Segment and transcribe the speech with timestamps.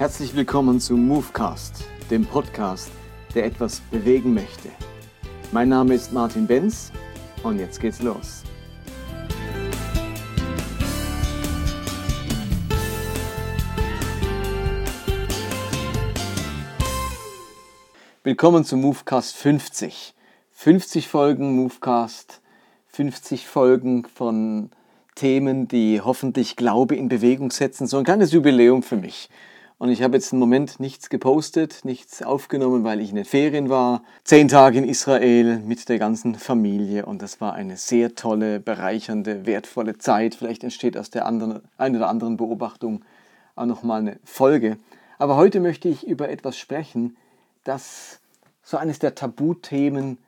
[0.00, 2.90] Herzlich willkommen zu Movecast, dem Podcast,
[3.34, 4.70] der etwas bewegen möchte.
[5.52, 6.90] Mein Name ist Martin Benz
[7.42, 8.42] und jetzt geht's los.
[18.24, 20.14] Willkommen zu Movecast 50.
[20.52, 22.40] 50 Folgen Movecast,
[22.86, 24.70] 50 Folgen von
[25.14, 27.86] Themen, die hoffentlich Glaube in Bewegung setzen.
[27.86, 29.28] So ein kleines Jubiläum für mich.
[29.80, 33.70] Und ich habe jetzt einen Moment nichts gepostet, nichts aufgenommen, weil ich in den Ferien
[33.70, 34.02] war.
[34.24, 39.46] Zehn Tage in Israel mit der ganzen Familie und das war eine sehr tolle, bereichernde,
[39.46, 40.34] wertvolle Zeit.
[40.34, 43.06] Vielleicht entsteht aus der anderen, einen oder anderen Beobachtung
[43.56, 44.76] auch nochmal eine Folge.
[45.16, 47.16] Aber heute möchte ich über etwas sprechen,
[47.64, 48.20] das
[48.62, 50.18] so eines der Tabuthemen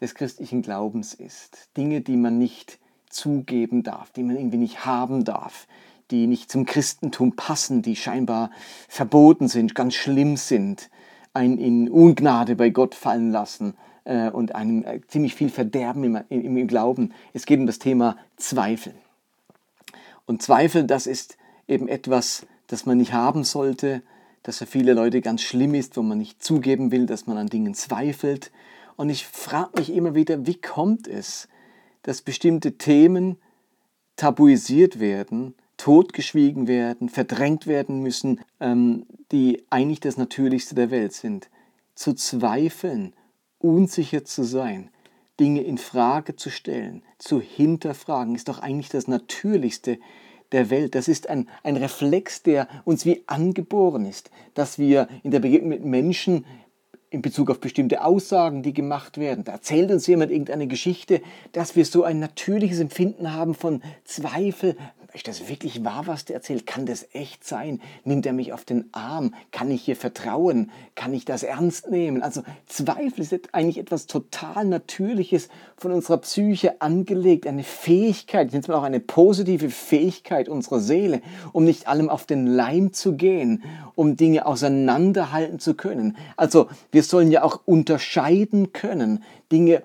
[0.00, 1.68] des christlichen Glaubens ist.
[1.76, 5.68] Dinge, die man nicht zugeben darf, die man irgendwie nicht haben darf,
[6.10, 8.50] die nicht zum Christentum passen, die scheinbar
[8.88, 10.90] verboten sind, ganz schlimm sind,
[11.34, 16.18] einen in Ungnade bei Gott fallen lassen äh, und einem äh, ziemlich viel Verderben im,
[16.28, 17.12] im, im Glauben.
[17.32, 18.94] Es geht um das Thema Zweifel.
[20.26, 24.02] Und Zweifel, das ist eben etwas, das man nicht haben sollte,
[24.42, 27.48] das für viele Leute ganz schlimm ist, wo man nicht zugeben will, dass man an
[27.48, 28.50] Dingen zweifelt.
[28.96, 31.48] Und ich frage mich immer wieder, wie kommt es,
[32.02, 33.36] dass bestimmte Themen
[34.16, 41.48] tabuisiert werden, totgeschwiegen werden, verdrängt werden müssen, ähm, die eigentlich das Natürlichste der Welt sind.
[41.94, 43.14] Zu zweifeln,
[43.58, 44.90] unsicher zu sein,
[45.40, 49.98] Dinge in Frage zu stellen, zu hinterfragen, ist doch eigentlich das Natürlichste
[50.52, 50.94] der Welt.
[50.94, 55.70] Das ist ein, ein Reflex, der uns wie angeboren ist, dass wir in der Begegnung
[55.70, 56.44] mit Menschen
[57.10, 59.44] in Bezug auf bestimmte Aussagen, die gemacht werden.
[59.44, 64.76] Da erzählt uns jemand irgendeine Geschichte, dass wir so ein natürliches Empfinden haben von Zweifel,
[65.18, 66.66] ist das wirklich wahr, was der erzählt?
[66.66, 67.80] Kann das echt sein?
[68.04, 69.34] Nimmt er mich auf den Arm?
[69.50, 70.70] Kann ich hier vertrauen?
[70.94, 72.22] Kann ich das ernst nehmen?
[72.22, 78.76] Also Zweifel ist eigentlich etwas total Natürliches von unserer Psyche angelegt, eine Fähigkeit, jetzt mal
[78.76, 81.20] auch eine positive Fähigkeit unserer Seele,
[81.52, 83.64] um nicht allem auf den Leim zu gehen,
[83.94, 86.16] um Dinge auseinanderhalten zu können.
[86.36, 89.82] Also wir sollen ja auch unterscheiden können, Dinge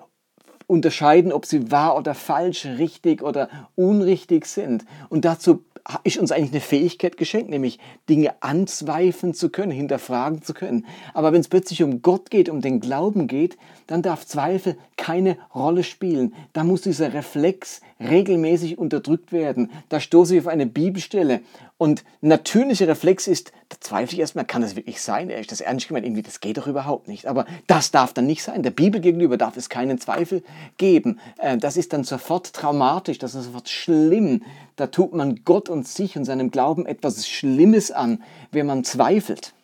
[0.66, 4.84] unterscheiden, ob sie wahr oder falsch, richtig oder unrichtig sind.
[5.08, 5.64] Und dazu
[6.02, 10.86] ist uns eigentlich eine Fähigkeit geschenkt, nämlich Dinge anzweifeln zu können, hinterfragen zu können.
[11.12, 15.36] Aber wenn es plötzlich um Gott geht, um den Glauben geht, dann darf Zweifel keine
[15.54, 16.34] Rolle spielen.
[16.54, 19.70] Da muss dieser Reflex regelmäßig unterdrückt werden.
[19.88, 21.40] Da stoße ich auf eine Bibelstelle.
[21.76, 25.30] Und natürlicher Reflex ist, da zweifle ich erstmal, kann das wirklich sein?
[25.30, 26.06] Ist das ernst gemeint?
[26.06, 27.26] Irgendwie, das geht doch überhaupt nicht.
[27.26, 28.62] Aber das darf dann nicht sein.
[28.62, 30.42] Der Bibel gegenüber darf es keinen Zweifel
[30.78, 31.18] geben.
[31.38, 34.42] Äh, das ist dann sofort traumatisch, das ist sofort schlimm.
[34.76, 38.22] Da tut man Gott und sich und seinem Glauben etwas Schlimmes an,
[38.52, 39.54] wenn man zweifelt.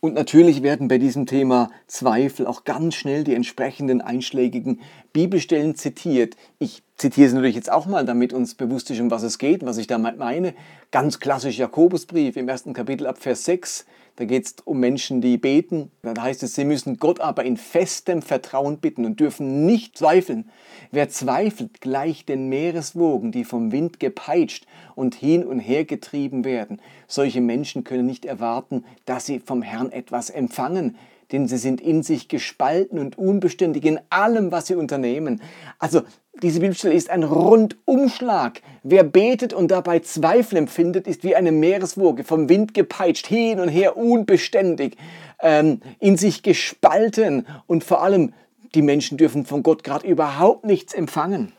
[0.00, 4.80] Und natürlich werden bei diesem Thema Zweifel auch ganz schnell die entsprechenden einschlägigen
[5.12, 6.36] Bibelstellen zitiert.
[6.58, 9.64] Ich zitiere sie natürlich jetzt auch mal, damit uns bewusst ist, um was es geht,
[9.64, 10.54] was ich damit meine.
[10.90, 13.86] Ganz klassisch Jakobusbrief im ersten Kapitel ab Vers 6.
[14.16, 15.90] Da geht es um Menschen, die beten.
[16.02, 20.48] Da heißt es, sie müssen Gott aber in festem Vertrauen bitten und dürfen nicht zweifeln.
[20.90, 26.80] Wer zweifelt, gleicht den Meereswogen, die vom Wind gepeitscht und hin und her getrieben werden.
[27.08, 30.96] Solche Menschen können nicht erwarten, dass sie vom Herrn etwas empfangen
[31.32, 35.40] denn sie sind in sich gespalten und unbeständig in allem, was sie unternehmen.
[35.78, 36.02] Also
[36.42, 38.60] diese Bibelstelle ist ein Rundumschlag.
[38.82, 43.68] Wer betet und dabei Zweifel empfindet, ist wie eine Meereswoge, vom Wind gepeitscht, hin und
[43.68, 44.96] her, unbeständig,
[45.40, 48.32] ähm, in sich gespalten und vor allem,
[48.74, 51.52] die Menschen dürfen von Gott gerade überhaupt nichts empfangen.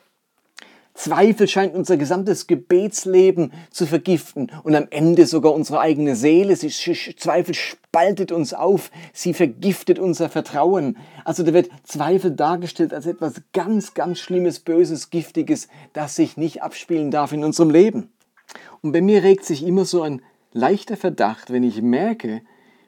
[0.97, 6.55] Zweifel scheint unser gesamtes Gebetsleben zu vergiften und am Ende sogar unsere eigene Seele.
[6.55, 10.97] Sie, Zweifel spaltet uns auf, sie vergiftet unser Vertrauen.
[11.23, 16.63] Also da wird Zweifel dargestellt als etwas ganz, ganz Schlimmes, Böses, Giftiges, das sich nicht
[16.63, 18.09] abspielen darf in unserem Leben.
[18.81, 22.41] Und bei mir regt sich immer so ein leichter Verdacht, wenn ich merke,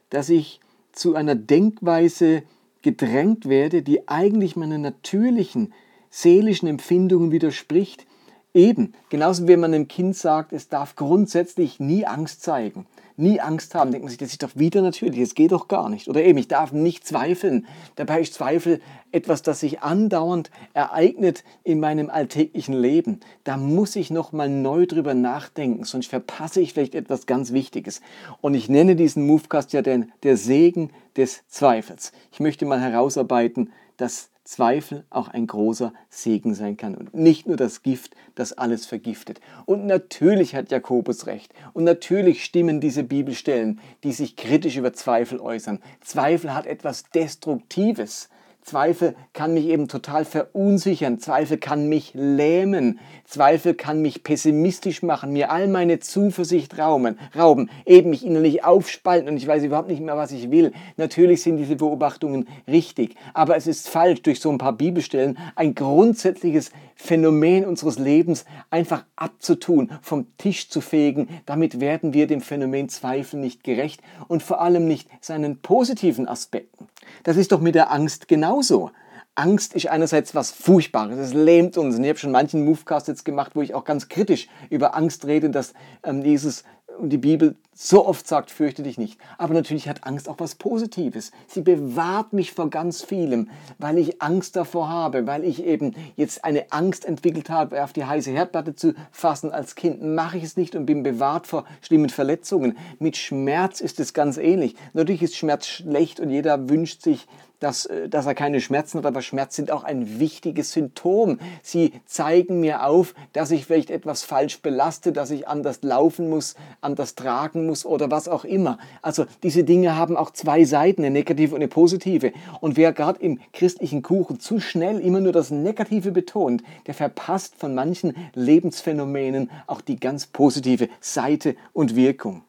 [0.10, 0.62] dass ich
[0.94, 2.42] zu einer Denkweise
[2.82, 5.74] gedrängt werde, die eigentlich meiner natürlichen
[6.10, 8.06] seelischen Empfindungen widerspricht.
[8.54, 13.76] Eben, genauso wie man einem Kind sagt, es darf grundsätzlich nie Angst zeigen, nie Angst
[13.76, 16.08] haben, denkt man sich, das ist doch wieder natürlich, das geht doch gar nicht.
[16.08, 17.68] Oder eben, ich darf nicht zweifeln.
[17.96, 18.82] Dabei ist Zweifel
[19.12, 23.20] etwas, das sich andauernd ereignet in meinem alltäglichen Leben.
[23.44, 28.02] Da muss ich nochmal neu drüber nachdenken, sonst verpasse ich vielleicht etwas ganz Wichtiges.
[28.42, 32.14] Und ich nenne diesen Movecast ja den, der Segen des Zweifels.
[32.32, 37.56] Ich möchte mal herausarbeiten, dass Zweifel auch ein großer Segen sein kann und nicht nur
[37.56, 39.40] das Gift, das alles vergiftet.
[39.68, 45.40] Und natürlich hat Jakobus recht und natürlich stimmen diese Bibelstellen, die sich kritisch über Zweifel
[45.40, 45.84] äußern.
[46.02, 48.30] Zweifel hat etwas Destruktives.
[48.62, 51.20] Zweifel kann mich eben total verunsichern.
[51.20, 53.00] Zweifel kann mich lähmen.
[53.26, 59.30] Zweifel kann mich pessimistisch machen, mir all meine Zuversicht rauben, rauben, eben mich innerlich aufspalten
[59.30, 60.74] und ich weiß überhaupt nicht mehr, was ich will.
[60.98, 65.74] Natürlich sind diese Beobachtungen richtig, aber es ist falsch, durch so ein paar Bibelstellen ein
[65.74, 71.30] grundsätzliches Phänomen unseres Lebens einfach abzutun, vom Tisch zu fegen.
[71.46, 76.88] Damit werden wir dem Phänomen Zweifel nicht gerecht und vor allem nicht seinen positiven Aspekten.
[77.24, 78.92] Das ist doch mit der Angst genauso.
[79.36, 81.96] Angst ist einerseits was Furchtbares, es lähmt uns.
[81.96, 85.26] Und ich habe schon manchen Movecast jetzt gemacht, wo ich auch ganz kritisch über Angst
[85.26, 85.74] rede, dass
[86.04, 86.64] ähm, Jesus
[87.00, 89.18] und die Bibel so oft sagt, fürchte dich nicht.
[89.38, 91.32] Aber natürlich hat Angst auch was Positives.
[91.48, 96.44] Sie bewahrt mich vor ganz vielem, weil ich Angst davor habe, weil ich eben jetzt
[96.44, 100.04] eine Angst entwickelt habe, auf die heiße Herdplatte zu fassen als Kind.
[100.04, 102.78] Mache ich es nicht und bin bewahrt vor schlimmen Verletzungen.
[103.00, 104.76] Mit Schmerz ist es ganz ähnlich.
[104.94, 107.28] Natürlich ist Schmerz schlecht und jeder wünscht sich
[107.60, 111.40] dass, äh, dass er keine Schmerzen hat, aber Schmerzen sind auch ein wichtiges Symptom.
[111.62, 116.56] Sie zeigen mir auf, dass ich vielleicht etwas falsch belaste, dass ich anders laufen muss,
[116.82, 118.78] anders tragen muss oder was auch immer.
[119.02, 122.32] Also diese Dinge haben auch zwei Seiten, eine negative und eine positive.
[122.62, 127.56] Und wer gerade im christlichen Kuchen zu schnell immer nur das Negative betont, der verpasst
[127.56, 132.44] von manchen Lebensphänomenen auch die ganz positive Seite und Wirkung.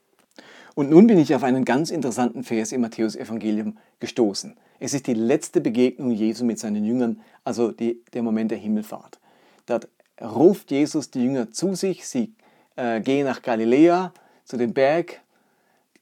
[0.75, 4.57] Und nun bin ich auf einen ganz interessanten Vers im Matthäusevangelium gestoßen.
[4.79, 9.19] Es ist die letzte Begegnung Jesu mit seinen Jüngern, also die, der Moment der Himmelfahrt.
[9.67, 9.89] Dort
[10.21, 12.35] ruft Jesus die Jünger zu sich, sie
[12.77, 14.13] äh, gehen nach Galiläa,
[14.45, 15.21] zu dem Berg,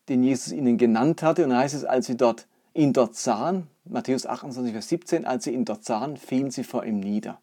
[0.08, 1.44] den Jesus ihnen genannt hatte.
[1.44, 5.44] Und dann heißt es, als sie dort, ihn dort sahen, Matthäus 28, Vers 17, als
[5.44, 7.40] sie ihn dort sahen, fielen sie vor ihm nieder.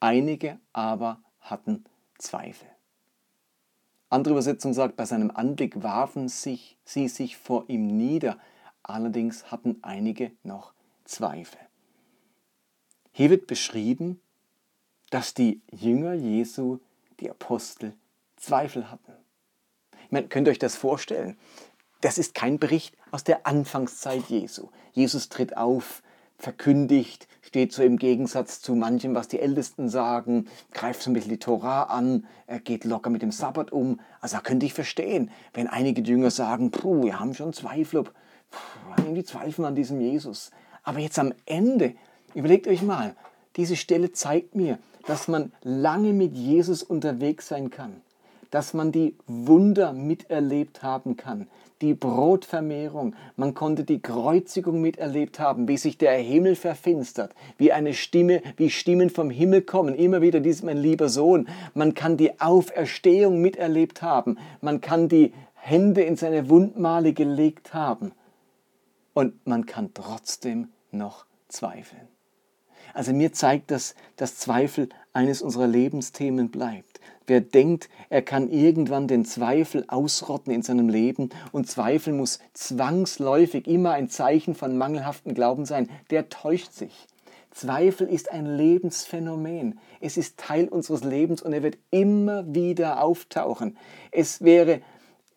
[0.00, 1.84] Einige aber hatten
[2.18, 2.68] Zweifel.
[4.14, 8.38] Andere Übersetzung sagt, bei seinem Anblick warfen sich, sie sich vor ihm nieder.
[8.84, 10.72] Allerdings hatten einige noch
[11.04, 11.58] Zweifel.
[13.10, 14.20] Hier wird beschrieben,
[15.10, 16.78] dass die Jünger Jesu,
[17.18, 17.92] die Apostel,
[18.36, 19.14] Zweifel hatten.
[20.04, 21.36] Ich meine, könnt ihr euch das vorstellen?
[22.00, 24.68] Das ist kein Bericht aus der Anfangszeit Jesu.
[24.92, 26.04] Jesus tritt auf,
[26.38, 31.30] verkündigt, steht so im Gegensatz zu manchem, was die Ältesten sagen, greift so ein bisschen
[31.30, 34.00] die Torah an, er geht locker mit dem Sabbat um.
[34.20, 38.14] Also da könnte ich verstehen, wenn einige Jünger sagen, puh, wir haben schon Zweifel, ob
[38.96, 40.50] irgendwie Zweifel an diesem Jesus.
[40.82, 41.94] Aber jetzt am Ende,
[42.34, 43.14] überlegt euch mal,
[43.56, 48.00] diese Stelle zeigt mir, dass man lange mit Jesus unterwegs sein kann,
[48.54, 51.48] dass man die Wunder miterlebt haben kann,
[51.80, 57.94] die Brotvermehrung, man konnte die Kreuzigung miterlebt haben, wie sich der Himmel verfinstert, wie eine
[57.94, 61.48] Stimme, wie Stimmen vom Himmel kommen, immer wieder, dies mein lieber Sohn.
[61.74, 68.12] Man kann die Auferstehung miterlebt haben, man kann die Hände in seine Wundmale gelegt haben
[69.14, 72.06] und man kann trotzdem noch zweifeln.
[72.92, 77.00] Also mir zeigt das, dass Zweifel eines unserer Lebensthemen bleibt.
[77.26, 83.66] Wer denkt, er kann irgendwann den Zweifel ausrotten in seinem Leben und Zweifel muss zwangsläufig
[83.66, 87.06] immer ein Zeichen von mangelhaftem Glauben sein, der täuscht sich.
[87.50, 89.78] Zweifel ist ein Lebensphänomen.
[90.00, 93.78] Es ist Teil unseres Lebens und er wird immer wieder auftauchen.
[94.10, 94.80] Es wäre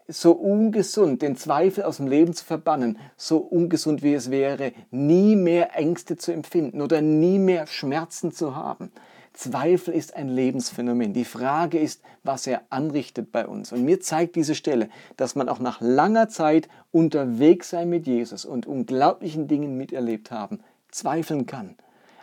[0.08, 5.36] so ungesund, den Zweifel aus dem Leben zu verbannen, so ungesund wie es wäre, nie
[5.36, 8.92] mehr Ängste zu empfinden oder nie mehr Schmerzen zu haben.
[9.38, 11.13] Zweifel ist ein Lebensphänomen.
[11.13, 13.72] Die Frage ist, was er anrichtet bei uns.
[13.72, 18.46] Und mir zeigt diese Stelle, dass man auch nach langer Zeit unterwegs sein mit Jesus
[18.46, 21.75] und unglaublichen Dingen miterlebt haben, zweifeln kann.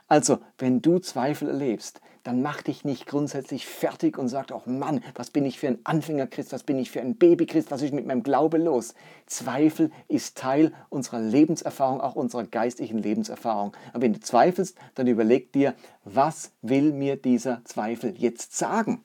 [0.08, 5.04] Also, wenn du Zweifel erlebst, dann mach dich nicht grundsätzlich fertig und sag, oh Mann,
[5.14, 8.06] was bin ich für ein Anfängerchrist, was bin ich für ein Babychrist, was ist mit
[8.06, 8.94] meinem Glaube los?
[9.26, 13.76] Zweifel ist Teil unserer Lebenserfahrung, auch unserer geistlichen Lebenserfahrung.
[13.92, 19.04] Aber wenn du zweifelst, dann überleg dir, was will mir dieser Zweifel jetzt sagen?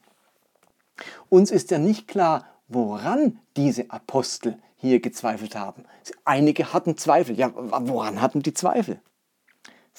[1.27, 5.83] Uns ist ja nicht klar, woran diese Apostel hier gezweifelt haben.
[6.23, 7.38] Einige hatten Zweifel.
[7.38, 9.01] Ja, woran hatten die Zweifel?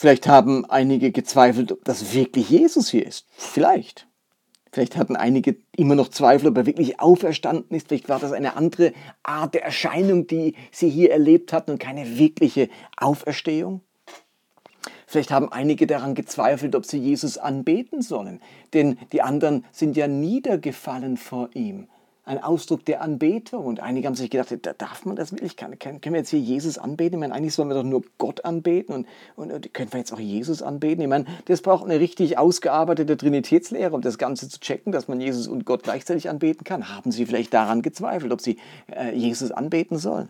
[0.00, 3.26] Vielleicht haben einige gezweifelt, ob das wirklich Jesus hier ist.
[3.36, 4.06] Vielleicht.
[4.72, 7.88] Vielleicht hatten einige immer noch Zweifel, ob er wirklich auferstanden ist.
[7.88, 12.16] Vielleicht war das eine andere Art der Erscheinung, die sie hier erlebt hatten und keine
[12.16, 13.82] wirkliche Auferstehung.
[15.06, 18.40] Vielleicht haben einige daran gezweifelt, ob sie Jesus anbeten sollen,
[18.72, 21.88] denn die anderen sind ja niedergefallen vor ihm.
[22.30, 23.66] Ein Ausdruck der Anbetung.
[23.66, 25.56] Und einige haben sich gedacht, da darf man das wirklich?
[25.56, 27.14] Kann, können wir jetzt hier Jesus anbeten?
[27.14, 30.12] Ich meine, eigentlich sollen wir doch nur Gott anbeten und, und, und können wir jetzt
[30.12, 31.02] auch Jesus anbeten?
[31.02, 35.20] Ich meine, das braucht eine richtig ausgearbeitete Trinitätslehre, um das Ganze zu checken, dass man
[35.20, 36.88] Jesus und Gott gleichzeitig anbeten kann.
[36.88, 38.58] Haben Sie vielleicht daran gezweifelt, ob Sie
[38.94, 40.28] äh, Jesus anbeten sollen?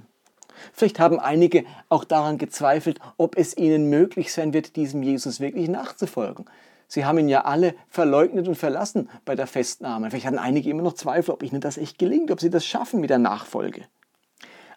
[0.73, 5.69] Vielleicht haben einige auch daran gezweifelt, ob es ihnen möglich sein wird, diesem Jesus wirklich
[5.69, 6.47] nachzufolgen.
[6.90, 10.11] Sie haben ihn ja alle verleugnet und verlassen bei der Festnahme.
[10.11, 13.00] Vielleicht hatten einige immer noch Zweifel, ob ihnen das echt gelingt, ob sie das schaffen
[13.00, 13.85] mit der Nachfolge.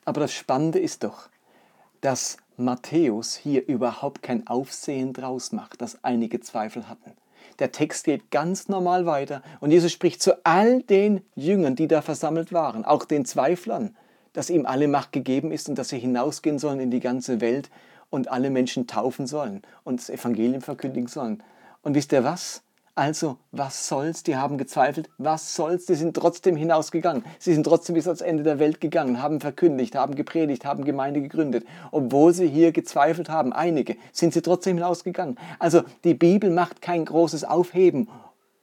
[0.05, 1.29] Aber das Spannende ist doch,
[2.01, 7.13] dass Matthäus hier überhaupt kein Aufsehen draus macht, dass einige Zweifel hatten.
[7.57, 12.01] Der Text geht ganz normal weiter und Jesus spricht zu all den Jüngern, die da
[12.01, 13.97] versammelt waren, auch den Zweiflern
[14.33, 17.69] dass ihm alle Macht gegeben ist und dass sie hinausgehen sollen in die ganze Welt
[18.09, 21.41] und alle Menschen taufen sollen und das Evangelium verkündigen sollen.
[21.83, 22.63] Und wisst ihr was?
[22.95, 24.23] Also, was soll's?
[24.23, 25.09] Die haben gezweifelt.
[25.17, 25.85] Was soll's?
[25.87, 27.25] Die sind trotzdem hinausgegangen.
[27.39, 31.21] Sie sind trotzdem bis ans Ende der Welt gegangen, haben verkündigt, haben gepredigt, haben Gemeinde
[31.21, 31.65] gegründet.
[31.91, 35.37] Obwohl sie hier gezweifelt haben, einige, sind sie trotzdem hinausgegangen.
[35.59, 38.07] Also, die Bibel macht kein großes Aufheben,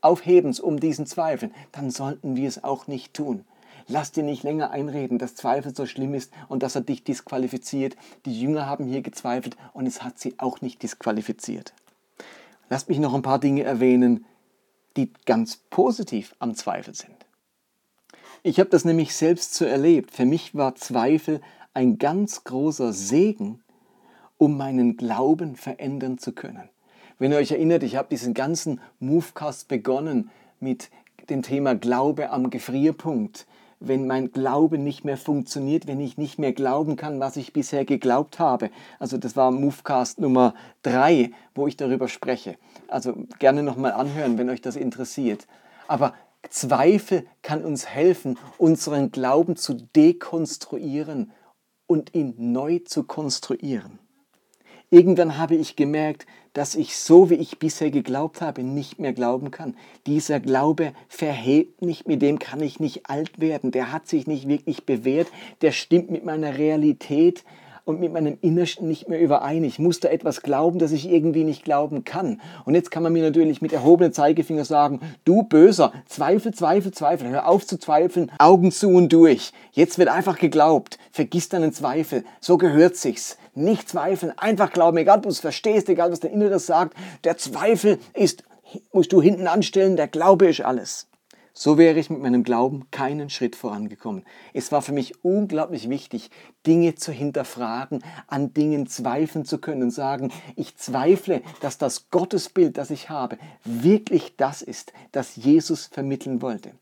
[0.01, 1.53] Aufhebens um diesen Zweifeln.
[1.73, 3.45] Dann sollten wir es auch nicht tun.
[3.89, 7.97] Lass dir nicht länger einreden, dass Zweifel so schlimm ist und dass er dich disqualifiziert.
[8.25, 11.75] Die Jünger haben hier gezweifelt und es hat sie auch nicht disqualifiziert.
[12.71, 14.25] Lass mich noch ein paar Dinge erwähnen,
[14.97, 17.27] die ganz positiv am Zweifel sind.
[18.43, 20.13] Ich habe das nämlich selbst so erlebt.
[20.13, 21.41] Für mich war Zweifel
[21.75, 23.63] ein ganz großer Segen,
[24.39, 26.71] um meinen Glauben verändern zu können.
[27.19, 30.91] Wenn ihr euch erinnert, ich habe diesen ganzen Movecast begonnen mit
[31.29, 33.47] dem Thema Glaube am Gefrierpunkt
[33.81, 37.85] wenn mein Glaube nicht mehr funktioniert, wenn ich nicht mehr glauben kann, was ich bisher
[37.85, 38.71] geglaubt habe.
[38.99, 42.57] Also das war Movecast Nummer 3, wo ich darüber spreche.
[42.89, 45.47] Also gerne nochmal anhören, wenn euch das interessiert.
[45.89, 46.15] Aber
[46.49, 51.33] Zweifel kann uns helfen, unseren Glauben zu dekonstruieren
[51.87, 53.99] und ihn neu zu konstruieren.
[54.91, 59.53] Irgendwann habe ich gemerkt, dass ich so, wie ich bisher geglaubt habe, nicht mehr glauben
[59.53, 59.77] kann.
[60.07, 64.49] Dieser Glaube verhebt nicht, mit dem kann ich nicht alt werden, der hat sich nicht
[64.49, 65.29] wirklich bewährt,
[65.63, 67.45] der stimmt mit meiner Realität
[67.91, 69.65] und mit meinem Innersten nicht mehr überein.
[69.65, 72.41] Ich muss da etwas glauben, das ich irgendwie nicht glauben kann.
[72.65, 77.29] Und jetzt kann man mir natürlich mit erhobenem Zeigefinger sagen, du Böser, Zweifel, Zweifel, Zweifel,
[77.29, 79.53] hör auf zu zweifeln, Augen zu und durch.
[79.73, 83.37] Jetzt wird einfach geglaubt, vergiss deinen Zweifel, so gehört sich's.
[83.55, 87.37] Nicht zweifeln, einfach glauben, egal ob du es verstehst, egal was dein Inneres sagt, der
[87.37, 88.45] Zweifel ist,
[88.93, 91.10] musst du hinten anstellen, der Glaube ist alles.
[91.53, 94.25] So wäre ich mit meinem Glauben keinen Schritt vorangekommen.
[94.55, 96.31] Es war für mich unglaublich wichtig,
[96.67, 102.79] Dinge zu hinterfragen, an Dingen zweifeln zu können und sagen, ich zweifle, dass das Gottesbild,
[102.79, 106.73] das ich habe, wirklich das ist, das Jesus vermitteln wollte.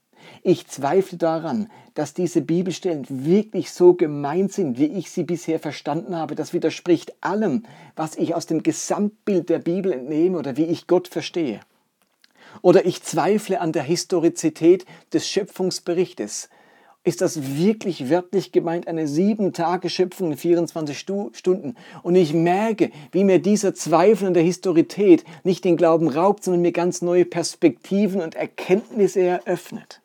[0.42, 6.14] Ich zweifle daran, dass diese Bibelstellen wirklich so gemeint sind, wie ich sie bisher verstanden
[6.14, 6.34] habe.
[6.34, 7.64] Das widerspricht allem,
[7.96, 11.60] was ich aus dem Gesamtbild der Bibel entnehme oder wie ich Gott verstehe.
[12.62, 16.48] Oder ich zweifle an der Historizität des Schöpfungsberichtes.
[17.04, 21.76] Ist das wirklich wörtlich gemeint, eine sieben Tage Schöpfung in 24 Stunden?
[22.02, 26.60] Und ich merke, wie mir dieser Zweifel an der Historität nicht den Glauben raubt, sondern
[26.60, 30.02] mir ganz neue Perspektiven und Erkenntnisse eröffnet.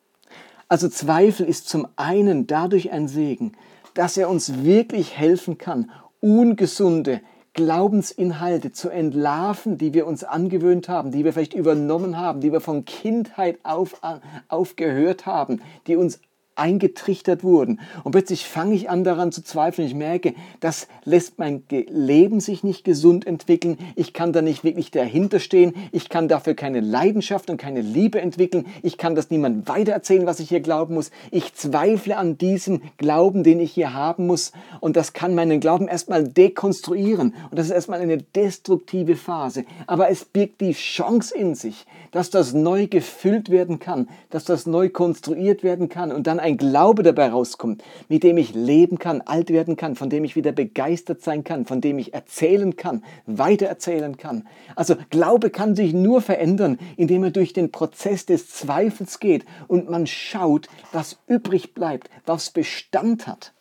[0.69, 3.51] Also Zweifel ist zum einen dadurch ein Segen,
[3.95, 5.91] dass er uns wirklich helfen kann,
[6.21, 7.21] ungesunde,
[7.53, 12.61] Glaubensinhalte zu entlarven, die wir uns angewöhnt haben, die wir vielleicht übernommen haben, die wir
[12.61, 14.01] von Kindheit auf,
[14.47, 16.19] aufgehört haben, die uns
[16.55, 17.79] eingetrichtert wurden.
[18.03, 19.87] Und plötzlich fange ich an daran zu zweifeln.
[19.87, 23.77] Ich merke, das lässt mein Leben sich nicht gesund entwickeln.
[23.95, 25.73] Ich kann da nicht wirklich dahinter stehen.
[25.91, 28.65] Ich kann dafür keine Leidenschaft und keine Liebe entwickeln.
[28.81, 31.11] Ich kann das niemandem weitererzählen, was ich hier glauben muss.
[31.31, 34.51] Ich zweifle an diesem Glauben, den ich hier haben muss.
[34.79, 37.33] Und das kann meinen Glauben erstmal dekonstruieren.
[37.49, 39.65] Und das ist erstmal eine destruktive Phase.
[39.87, 44.65] Aber es birgt die Chance in sich, dass das neu gefüllt werden kann, dass das
[44.65, 49.21] neu konstruiert werden kann und dann ein Glaube dabei rauskommt, mit dem ich leben kann,
[49.21, 53.03] alt werden kann, von dem ich wieder begeistert sein kann, von dem ich erzählen kann,
[53.25, 54.47] weitererzählen kann.
[54.75, 59.89] Also Glaube kann sich nur verändern, indem er durch den Prozess des Zweifels geht und
[59.89, 63.53] man schaut, was übrig bleibt, was Bestand hat.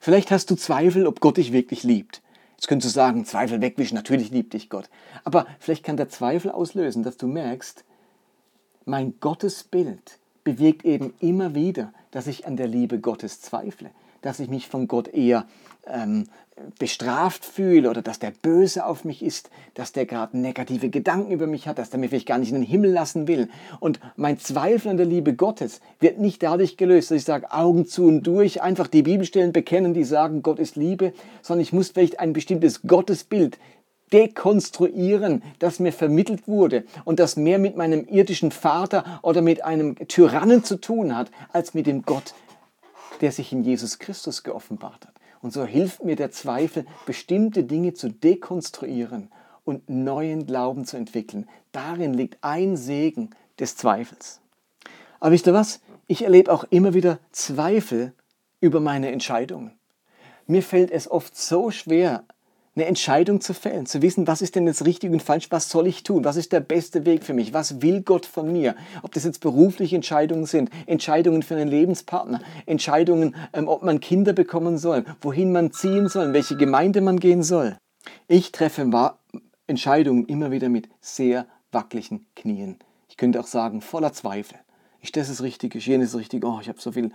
[0.00, 2.22] Vielleicht hast du Zweifel, ob Gott dich wirklich liebt.
[2.56, 4.90] Jetzt könntest du sagen, Zweifel wegwischen, natürlich liebt dich Gott.
[5.24, 7.84] Aber vielleicht kann der Zweifel auslösen, dass du merkst,
[8.84, 13.90] mein Gottesbild bewirkt eben immer wieder, dass ich an der Liebe Gottes zweifle.
[14.22, 15.46] dass ich mich von Gott eher
[15.86, 16.26] ähm,
[16.78, 21.46] bestraft fühle oder dass der böse auf mich ist, dass der gerade negative Gedanken über
[21.46, 23.48] mich hat, dass der mich vielleicht gar nicht in den Himmel lassen will.
[23.80, 27.86] Und mein Zweifel an der Liebe Gottes wird nicht dadurch gelöst, dass ich sage, Augen
[27.86, 31.90] zu und durch, einfach die Bibelstellen bekennen, die sagen, Gott ist Liebe, sondern ich muss
[31.90, 33.58] vielleicht ein bestimmtes Gottesbild
[34.12, 39.96] dekonstruieren, das mir vermittelt wurde und das mehr mit meinem irdischen Vater oder mit einem
[40.08, 42.34] Tyrannen zu tun hat, als mit dem Gott,
[43.20, 45.14] der sich in Jesus Christus geoffenbart hat.
[45.40, 49.30] Und so hilft mir der Zweifel, bestimmte Dinge zu dekonstruieren
[49.64, 51.48] und neuen Glauben zu entwickeln.
[51.72, 54.40] Darin liegt ein Segen des Zweifels.
[55.20, 55.80] Aber wisst ihr was?
[56.06, 58.12] Ich erlebe auch immer wieder Zweifel
[58.60, 59.72] über meine Entscheidungen.
[60.46, 62.24] Mir fällt es oft so schwer,
[62.74, 65.86] eine Entscheidung zu fällen, zu wissen, was ist denn jetzt richtig und falsch, was soll
[65.86, 69.12] ich tun, was ist der beste Weg für mich, was will Gott von mir, ob
[69.12, 74.78] das jetzt berufliche Entscheidungen sind, Entscheidungen für einen Lebenspartner, Entscheidungen, ähm, ob man Kinder bekommen
[74.78, 77.76] soll, wohin man ziehen soll, in welche Gemeinde man gehen soll.
[78.26, 78.90] Ich treffe
[79.66, 82.78] Entscheidungen immer wieder mit sehr wackeligen Knien.
[83.08, 84.58] Ich könnte auch sagen, voller Zweifel.
[85.02, 85.78] Ist das das Richtige?
[85.78, 86.44] Ist jenes richtig?
[86.44, 87.10] Oh, ich habe so viel,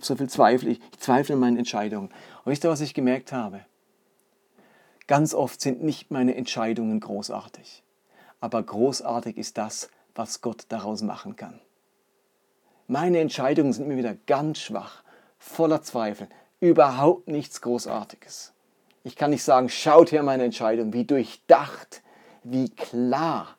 [0.00, 0.70] so viel Zweifel.
[0.70, 2.08] Ich, ich zweifle an meinen Entscheidungen.
[2.08, 3.60] Und wisst ihr, was ich gemerkt habe?
[5.10, 7.82] Ganz oft sind nicht meine Entscheidungen großartig,
[8.38, 11.58] aber großartig ist das, was Gott daraus machen kann.
[12.86, 15.02] Meine Entscheidungen sind mir wieder ganz schwach,
[15.36, 16.28] voller Zweifel,
[16.60, 18.52] überhaupt nichts Großartiges.
[19.02, 22.02] Ich kann nicht sagen, schaut her meine Entscheidung, wie durchdacht,
[22.44, 23.56] wie klar,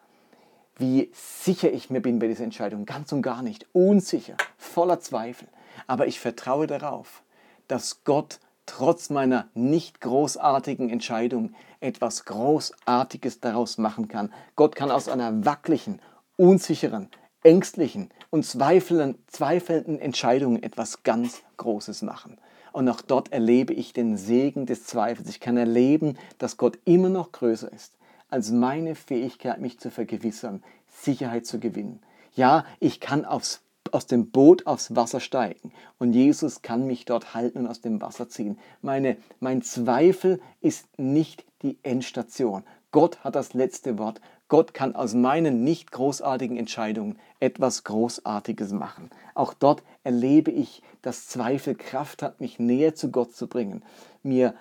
[0.78, 2.86] wie sicher ich mir bin bei dieser Entscheidung.
[2.86, 3.68] Ganz und gar nicht.
[3.74, 5.50] Unsicher, voller Zweifel.
[5.86, 7.24] Aber ich vertraue darauf,
[7.68, 8.40] dass Gott
[8.72, 14.32] trotz meiner nicht großartigen Entscheidung etwas Großartiges daraus machen kann.
[14.56, 16.00] Gott kann aus einer wackeligen,
[16.38, 17.10] unsicheren,
[17.44, 22.38] ängstlichen und zweifelnden Entscheidung etwas ganz Großes machen.
[22.72, 25.28] Und auch dort erlebe ich den Segen des Zweifels.
[25.28, 27.98] Ich kann erleben, dass Gott immer noch größer ist
[28.30, 32.00] als meine Fähigkeit, mich zu vergewissern, Sicherheit zu gewinnen.
[32.34, 33.60] Ja, ich kann aufs
[33.94, 38.02] aus dem Boot aufs Wasser steigen und Jesus kann mich dort halten und aus dem
[38.02, 38.58] Wasser ziehen.
[38.82, 42.64] Meine, mein Zweifel ist nicht die Endstation.
[42.92, 44.22] Gott hat das letzte Wort.
[44.48, 49.10] Gott kann aus meinen nicht großartigen Entscheidungen etwas Großartiges machen.
[49.34, 53.84] Auch dort erlebe ich, dass Zweifel Kraft hat, mich näher zu Gott zu bringen,
[54.24, 54.54] mir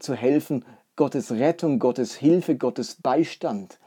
[0.00, 0.64] zu helfen,
[0.96, 3.78] Gottes Rettung, Gottes Hilfe, Gottes Beistand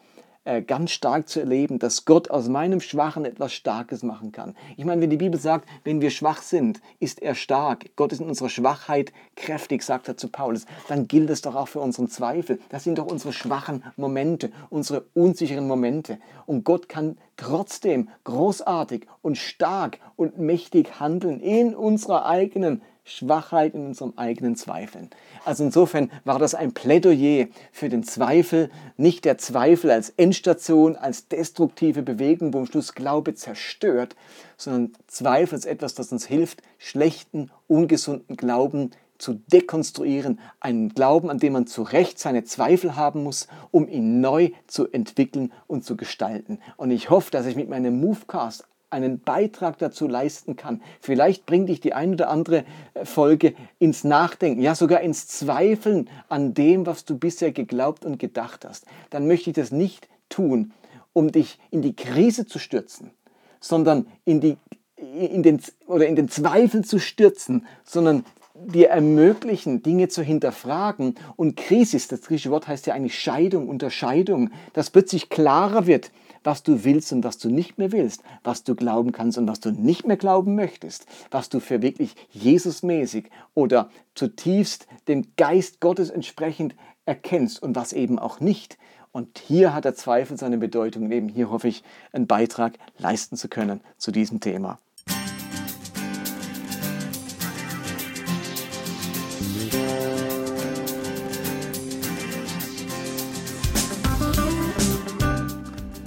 [0.66, 4.56] ganz stark zu erleben, dass Gott aus meinem Schwachen etwas Starkes machen kann.
[4.76, 7.92] Ich meine, wenn die Bibel sagt, wenn wir schwach sind, ist er stark.
[7.96, 10.66] Gott ist in unserer Schwachheit kräftig, sagt er zu Paulus.
[10.88, 12.60] Dann gilt es doch auch für unseren Zweifel.
[12.70, 16.18] Das sind doch unsere schwachen Momente, unsere unsicheren Momente.
[16.48, 23.88] Und Gott kann trotzdem großartig und stark und mächtig handeln in unserer eigenen Schwachheit in
[23.88, 25.10] unserem eigenen Zweifeln.
[25.44, 31.28] Also insofern war das ein Plädoyer für den Zweifel, nicht der Zweifel als Endstation, als
[31.28, 34.16] destruktive Bewegung, wo am Schluss Glaube zerstört,
[34.56, 41.38] sondern Zweifel als etwas, das uns hilft, schlechten, ungesunden Glauben zu dekonstruieren, einen Glauben, an
[41.38, 45.96] dem man zu Recht seine Zweifel haben muss, um ihn neu zu entwickeln und zu
[45.96, 46.60] gestalten.
[46.76, 50.82] Und ich hoffe, dass ich mit meinem Movecast einen Beitrag dazu leisten kann.
[51.00, 56.10] Vielleicht bringt dich die ein oder andere äh, Folge ins Nachdenken, ja sogar ins Zweifeln
[56.30, 58.86] an dem, was du bisher geglaubt und gedacht hast.
[59.10, 60.74] Dann möchte ich das nicht tun,
[61.14, 63.12] um dich in die Krise zu stürzen,
[63.60, 64.58] sondern in, die,
[64.98, 71.16] in, den, oder in den Zweifel zu stürzen, sondern dir ermöglichen, Dinge zu hinterfragen.
[71.36, 76.12] Und Krisis, das griechische Wort heißt ja eigentlich Scheidung, Unterscheidung, dass plötzlich klarer wird,
[76.44, 79.60] was du willst und was du nicht mehr willst, was du glauben kannst und was
[79.60, 86.10] du nicht mehr glauben möchtest, was du für wirklich Jesusmäßig oder zutiefst dem Geist Gottes
[86.10, 86.76] entsprechend
[87.06, 88.78] erkennst und was eben auch nicht.
[89.12, 91.12] Und hier hat der Zweifel seine Bedeutung.
[91.12, 94.80] Eben hier hoffe ich, einen Beitrag leisten zu können zu diesem Thema.